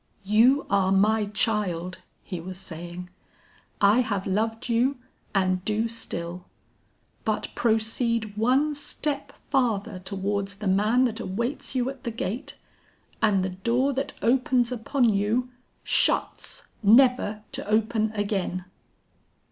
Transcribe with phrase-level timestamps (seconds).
[0.23, 3.11] "'You are my child!' he was saying.
[3.81, 4.97] 'I have loved you
[5.35, 6.45] and do still;
[7.23, 12.55] but proceed one step farther towards the man that awaits you at the gate,
[13.21, 15.49] and the door that opens upon you,
[15.83, 18.65] shuts never to open again!'